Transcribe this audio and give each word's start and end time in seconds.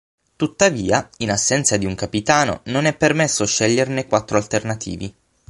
Tuttavia 0.35 1.07
in 1.17 1.29
assenza 1.29 1.77
di 1.77 1.85
un 1.85 1.93
capitano 1.93 2.61
non 2.65 2.85
è 2.85 2.97
permesso 2.97 3.45
sceglierne 3.45 4.07
quattro 4.07 4.35
alternativi. 4.37 5.13